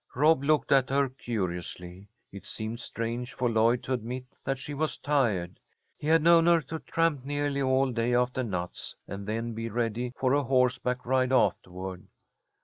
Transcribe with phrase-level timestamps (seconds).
[0.15, 2.07] Rob looked at her curiously.
[2.31, 5.59] It seemed strange for Lloyd to admit that she was tired.
[5.95, 10.11] He had known her to tramp nearly all day after nuts, and then be ready
[10.17, 12.07] for a horseback ride afterward.